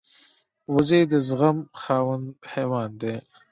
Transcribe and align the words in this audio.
وزې 0.73 1.01
د 1.11 1.13
زغم 1.27 1.57
خاوند 1.81 2.27
حیوان 2.51 2.91
دی 3.01 3.15